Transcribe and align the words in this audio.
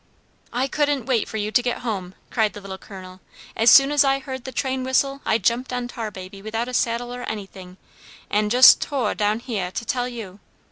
"I 0.51 0.65
couldn't 0.65 1.05
wait 1.05 1.29
for 1.29 1.37
you 1.37 1.51
to 1.51 1.61
get 1.61 1.81
home," 1.85 2.15
cried 2.31 2.53
the 2.53 2.59
Little 2.61 2.79
Colonel. 2.79 3.21
"As 3.55 3.69
soon 3.69 3.91
as 3.91 4.03
I 4.03 4.17
heard 4.17 4.45
the 4.45 4.51
train 4.51 4.83
whistle 4.83 5.21
I 5.27 5.37
jumped 5.37 5.71
on 5.71 5.87
Tarbaby 5.87 6.41
without 6.41 6.67
a 6.67 6.73
saddle 6.73 7.13
or 7.13 7.21
anything, 7.21 7.77
and 8.27 8.49
just 8.49 8.81
toah 8.81 9.13
down 9.13 9.41
heah 9.41 9.69
to 9.71 9.85
tell 9.85 10.07
you. 10.07 10.39